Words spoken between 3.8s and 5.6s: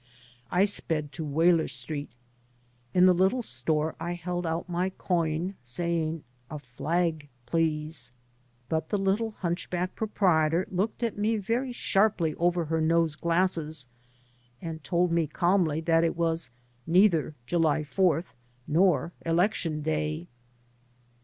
I held out my coin